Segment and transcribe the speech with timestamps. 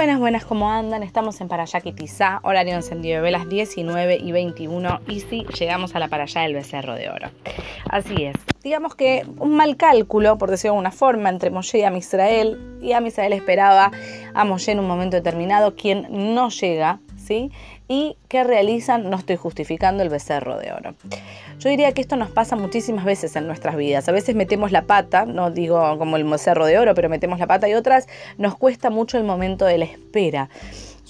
[0.00, 1.02] Buenas, buenas, ¿cómo andan?
[1.02, 5.98] Estamos en Parayaki Tizá, horario encendido de velas 19 y 21 y sí, llegamos a
[5.98, 7.28] la Parayá del Becerro de Oro.
[7.90, 11.82] Así es, digamos que un mal cálculo, por decirlo de alguna forma, entre Moshe y
[11.82, 13.90] Amisrael, y Amisrael esperaba
[14.32, 16.98] a Moshe en un momento determinado, quien no llega,
[17.88, 20.94] Y que realizan, no estoy justificando, el Becerro de Oro.
[21.58, 24.08] Yo diría que esto nos pasa muchísimas veces en nuestras vidas.
[24.08, 27.46] A veces metemos la pata, no digo como el cerro de oro, pero metemos la
[27.46, 28.06] pata y otras
[28.38, 30.48] nos cuesta mucho el momento de la espera.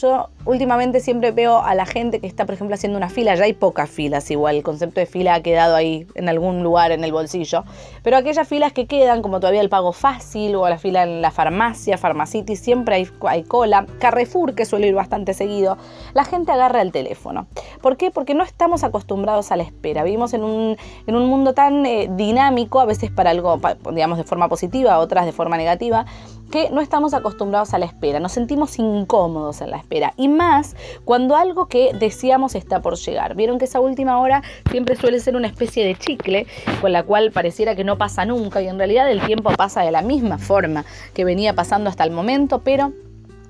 [0.00, 3.44] Yo últimamente siempre veo a la gente que está, por ejemplo, haciendo una fila, ya
[3.44, 7.04] hay pocas filas igual, el concepto de fila ha quedado ahí en algún lugar en
[7.04, 7.64] el bolsillo,
[8.02, 11.30] pero aquellas filas que quedan, como todavía el pago fácil o la fila en la
[11.30, 15.76] farmacia, Pharmacity, siempre hay, hay cola, Carrefour, que suele ir bastante seguido,
[16.14, 17.46] la gente agarra el teléfono.
[17.82, 18.10] ¿Por qué?
[18.10, 22.08] Porque no estamos acostumbrados a la espera, vivimos en un, en un mundo tan eh,
[22.10, 23.60] dinámico, a veces para algo,
[23.92, 26.06] digamos, de forma positiva, otras de forma negativa,
[26.50, 30.76] que no estamos acostumbrados a la espera, nos sentimos incómodos en la espera y más
[31.04, 33.34] cuando algo que deseamos está por llegar.
[33.34, 36.46] Vieron que esa última hora siempre suele ser una especie de chicle
[36.80, 39.90] con la cual pareciera que no pasa nunca y en realidad el tiempo pasa de
[39.90, 42.92] la misma forma que venía pasando hasta el momento, pero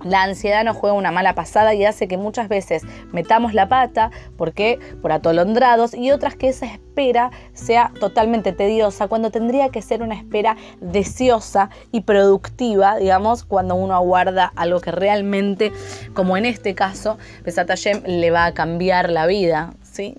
[0.05, 4.11] la ansiedad nos juega una mala pasada y hace que muchas veces metamos la pata,
[4.37, 10.03] porque por atolondrados, y otras que esa espera sea totalmente tediosa, cuando tendría que ser
[10.03, 15.73] una espera deseosa y productiva, digamos, cuando uno aguarda algo que realmente,
[16.15, 17.71] como en este caso, Besat
[18.07, 20.17] le va a cambiar la vida, ¿sí?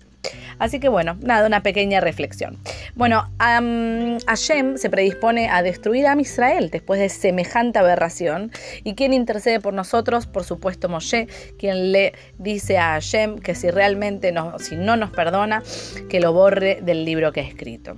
[0.62, 2.60] Así que bueno, nada, una pequeña reflexión.
[2.94, 8.52] Bueno, Hashem se predispone a destruir a Israel después de semejante aberración.
[8.84, 10.28] ¿Y quién intercede por nosotros?
[10.28, 15.10] Por supuesto Moshe, quien le dice a Hashem que si realmente no, si no nos
[15.10, 15.64] perdona,
[16.10, 17.98] que lo borre del libro que ha escrito.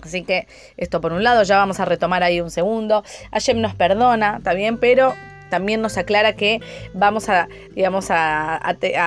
[0.00, 3.02] Así que esto por un lado, ya vamos a retomar ahí un segundo.
[3.32, 5.12] Hashem nos perdona, está bien, pero
[5.50, 6.60] también nos aclara que
[6.94, 8.60] vamos a, digamos, a,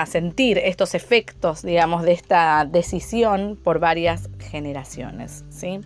[0.05, 5.79] sentir estos efectos, digamos, de esta decisión por varias generaciones, ¿sí?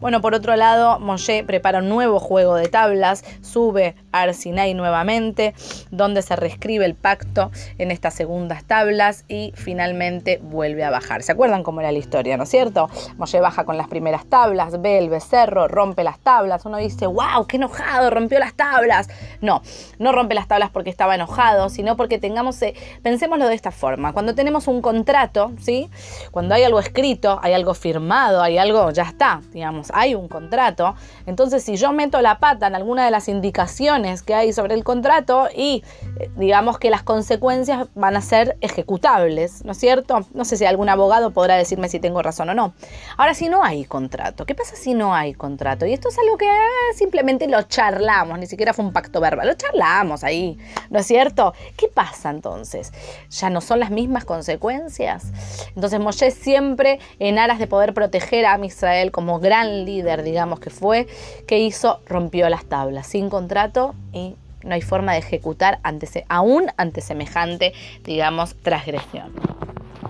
[0.00, 5.54] Bueno, por otro lado, Moshe prepara un nuevo juego de tablas, sube a Arsinai nuevamente,
[5.90, 11.22] donde se reescribe el pacto en estas segundas tablas y finalmente vuelve a bajar.
[11.22, 12.88] ¿Se acuerdan cómo era la historia, no es cierto?
[13.18, 16.64] Moshe baja con las primeras tablas, ve el becerro, rompe las tablas.
[16.64, 19.08] Uno dice, wow, qué enojado, rompió las tablas.
[19.40, 19.62] No,
[19.98, 24.12] no rompe las tablas porque estaba enojado, sino porque tengamos, eh, pensémoslo de esta forma,
[24.12, 25.90] cuando tenemos un contrato, ¿sí?
[26.30, 30.94] Cuando hay algo escrito, hay algo firmado, hay algo, ya está, digamos, hay un contrato.
[31.26, 34.84] Entonces, si yo meto la pata en alguna de las indicaciones que hay sobre el
[34.84, 35.82] contrato y
[36.18, 40.26] eh, digamos que las consecuencias van a ser ejecutables, ¿no es cierto?
[40.32, 42.74] No sé si algún abogado podrá decirme si tengo razón o no.
[43.16, 45.86] Ahora, si no hay contrato, ¿qué pasa si no hay contrato?
[45.86, 49.46] Y esto es algo que eh, simplemente lo charlamos, ni siquiera fue un pacto verbal,
[49.46, 49.79] lo charlamos
[50.22, 50.58] ahí,
[50.90, 51.54] ¿no es cierto?
[51.76, 52.92] ¿Qué pasa entonces?
[53.30, 55.32] ¿Ya no son las mismas consecuencias?
[55.74, 60.70] Entonces Moshe siempre, en aras de poder proteger a Israel como gran líder, digamos que
[60.70, 61.06] fue,
[61.46, 66.66] que hizo, rompió las tablas sin contrato y no hay forma de ejecutar ante, aún
[66.76, 67.72] ante semejante,
[68.04, 69.32] digamos, transgresión.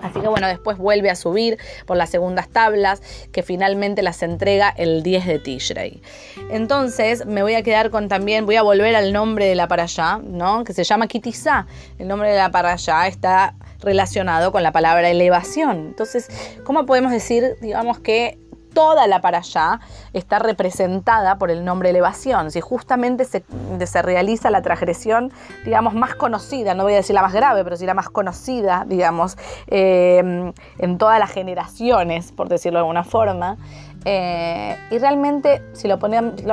[0.01, 3.01] Así que bueno, después vuelve a subir por las segundas tablas
[3.31, 6.01] que finalmente las entrega el 10 de Tishrei.
[6.49, 9.83] Entonces me voy a quedar con también, voy a volver al nombre de la para
[9.83, 10.63] allá, ¿no?
[10.63, 11.67] Que se llama Kitizá.
[11.99, 15.87] El nombre de la para allá está relacionado con la palabra elevación.
[15.87, 16.27] Entonces,
[16.63, 18.40] ¿cómo podemos decir, digamos que
[18.73, 19.79] toda la para allá
[20.13, 22.51] está representada por el nombre elevación.
[22.51, 25.31] Si justamente se, realiza la transgresión,
[25.65, 28.85] digamos, más conocida, no voy a decir la más grave, pero sí la más conocida,
[28.87, 29.37] digamos,
[29.67, 33.57] eh, en todas las generaciones, por decirlo de alguna forma.
[34.05, 35.99] Eh, y realmente, si lo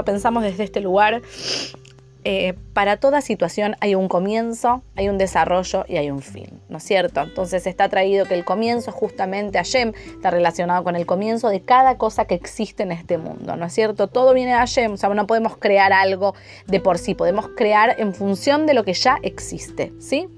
[0.04, 1.22] pensamos desde este lugar,
[2.24, 6.78] eh, para toda situación hay un comienzo, hay un desarrollo y hay un fin, ¿no
[6.78, 7.22] es cierto?
[7.22, 11.96] Entonces está traído que el comienzo justamente Hashem está relacionado con el comienzo de cada
[11.96, 14.08] cosa que existe en este mundo, ¿no es cierto?
[14.08, 16.34] Todo viene de Hashem, o sea, no podemos crear algo
[16.66, 20.28] de por sí, podemos crear en función de lo que ya existe, ¿sí?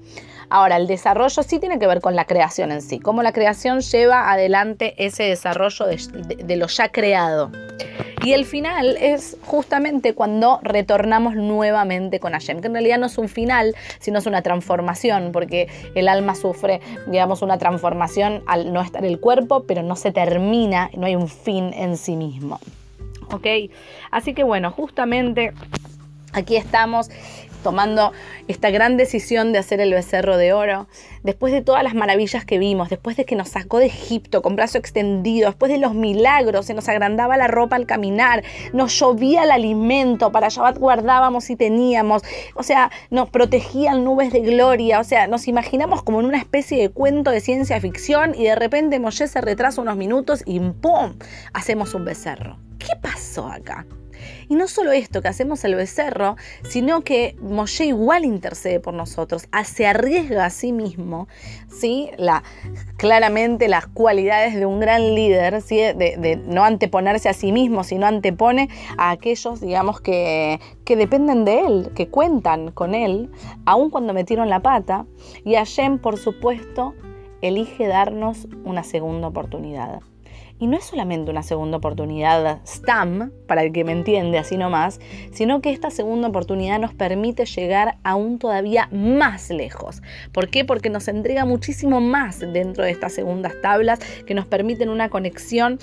[0.53, 3.79] Ahora, el desarrollo sí tiene que ver con la creación en sí, cómo la creación
[3.79, 7.51] lleva adelante ese desarrollo de, lo ya creado.
[8.23, 13.17] Y el final es justamente cuando retornamos nuevamente con Hashem, que en realidad no es
[13.17, 18.81] un final, sino es una transformación, porque el alma sufre, digamos, una transformación al no
[18.81, 22.59] estar el cuerpo, pero no se termina, no hay un fin en sí mismo.
[23.31, 23.47] ¿Ok?
[24.11, 25.53] Así que bueno, justamente
[26.33, 27.09] aquí estamos
[27.61, 28.11] tomando
[28.47, 30.87] esta gran decisión de hacer el becerro de oro,
[31.23, 34.55] después de todas las maravillas que vimos, después de que nos sacó de Egipto con
[34.55, 38.43] brazo extendido, después de los milagros, se nos agrandaba la ropa al caminar,
[38.73, 42.23] nos llovía el alimento, para Shabbat guardábamos y teníamos,
[42.55, 46.81] o sea, nos protegían nubes de gloria, o sea, nos imaginamos como en una especie
[46.81, 51.13] de cuento de ciencia ficción y de repente Moshe se retrasa unos minutos y ¡pum!
[51.53, 52.57] hacemos un becerro.
[52.79, 53.85] ¿Qué pasó acá?
[54.49, 59.47] Y no solo esto, que hacemos el becerro, sino que Moshe igual intercede por nosotros,
[59.63, 61.27] se arriesga a sí mismo,
[61.69, 62.09] ¿sí?
[62.17, 62.43] La,
[62.97, 68.69] claramente las cualidades de un gran líder, de, no anteponerse a sí mismo, sino antepone
[68.97, 73.31] a aquellos, digamos, que, que dependen de él, que cuentan con él,
[73.65, 75.05] aun cuando metieron la pata.
[75.45, 76.93] Y Hashem, por supuesto,
[77.41, 80.01] elige darnos una segunda oportunidad.
[80.61, 84.99] Y no es solamente una segunda oportunidad STAM, para el que me entiende así nomás,
[85.33, 90.03] sino que esta segunda oportunidad nos permite llegar aún todavía más lejos.
[90.31, 90.63] ¿Por qué?
[90.63, 93.97] Porque nos entrega muchísimo más dentro de estas segundas tablas
[94.27, 95.79] que nos permiten una conexión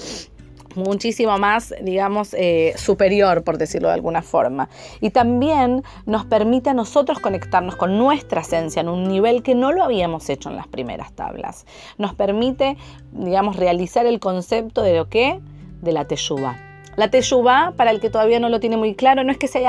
[0.79, 4.69] muchísimo más, digamos, eh, superior, por decirlo de alguna forma.
[5.01, 9.73] Y también nos permite a nosotros conectarnos con nuestra esencia en un nivel que no
[9.73, 11.67] lo habíamos hecho en las primeras tablas.
[11.99, 12.77] Nos permite,
[13.13, 15.41] digamos, realizar el concepto de lo que,
[15.83, 16.68] de la teyuba.
[16.99, 19.63] La teyubá, para el que todavía no lo tiene muy claro, no es que se,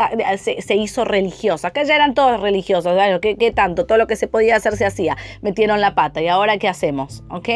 [0.63, 1.67] se, hizo religiosa.
[1.67, 2.97] Acá ya eran todos religiosos.
[3.21, 3.85] ¿Qué, ¿Qué, tanto?
[3.85, 5.15] Todo lo que se podía hacer se hacía.
[5.43, 6.23] Metieron la pata.
[6.23, 7.21] ¿Y ahora qué hacemos?
[7.29, 7.49] ¿Ok?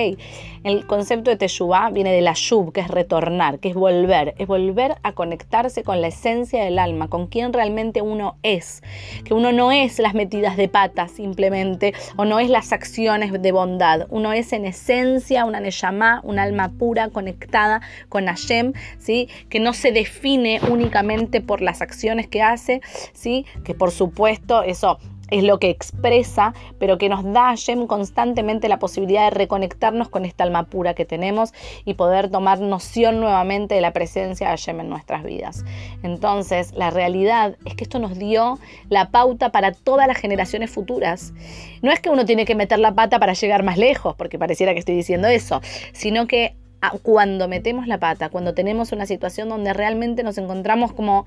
[0.63, 4.47] El concepto de Teshuvah viene de la shub, que es retornar, que es volver, es
[4.47, 8.83] volver a conectarse con la esencia del alma, con quien realmente uno es.
[9.25, 13.51] Que uno no es las metidas de patas simplemente, o no es las acciones de
[13.51, 14.05] bondad.
[14.09, 19.27] Uno es en esencia una neyamá, un alma pura, conectada con Hashem, ¿sí?
[19.49, 22.81] que no se define únicamente por las acciones que hace,
[23.13, 23.45] ¿sí?
[23.63, 24.99] que por supuesto eso
[25.33, 30.25] es lo que expresa, pero que nos da Hashem constantemente la posibilidad de reconectarnos con
[30.25, 31.53] esta alma pura que tenemos
[31.85, 35.65] y poder tomar noción nuevamente de la presencia de Hashem en nuestras vidas.
[36.03, 41.33] Entonces, la realidad es que esto nos dio la pauta para todas las generaciones futuras.
[41.81, 44.73] No es que uno tiene que meter la pata para llegar más lejos, porque pareciera
[44.73, 45.61] que estoy diciendo eso,
[45.93, 46.55] sino que
[47.01, 51.25] cuando metemos la pata, cuando tenemos una situación donde realmente nos encontramos como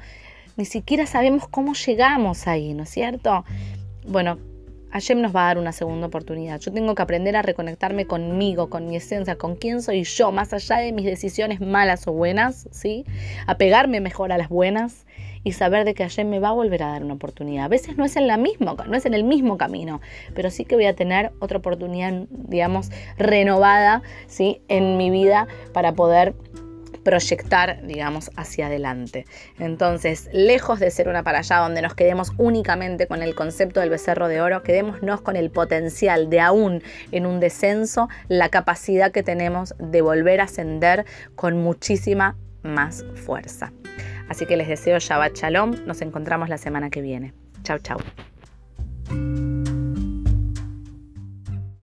[0.56, 3.44] ni siquiera sabemos cómo llegamos ahí, ¿no es cierto?
[4.06, 4.38] bueno,
[4.90, 6.60] Hashem nos va a dar una segunda oportunidad.
[6.60, 10.52] Yo tengo que aprender a reconectarme conmigo, con mi esencia, con quién soy yo, más
[10.52, 13.04] allá de mis decisiones malas o buenas, ¿sí?
[13.46, 15.04] Apegarme mejor a las buenas
[15.46, 17.66] y saber de que Hashem me va a volver a dar una oportunidad.
[17.66, 20.00] A veces no es en la misma, no es en el mismo camino,
[20.34, 24.60] pero sí que voy a tener otra oportunidad, digamos, renovada, ¿sí?
[24.66, 26.34] En mi vida para poder
[27.04, 29.24] proyectar, digamos, hacia adelante.
[29.60, 33.90] Entonces, lejos de ser una para allá donde nos quedemos únicamente con el concepto del
[33.90, 36.82] becerro de oro, quedémonos con el potencial de aún
[37.12, 41.04] en un descenso, la capacidad que tenemos de volver a ascender
[41.36, 43.72] con muchísima más fuerza.
[44.28, 45.74] Así que les deseo Shabbat Shalom.
[45.86, 47.32] Nos encontramos la semana que viene.
[47.62, 47.98] Chau, chau.